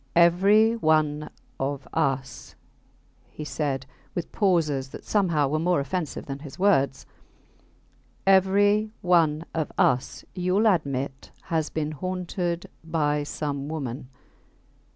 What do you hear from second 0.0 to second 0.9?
Every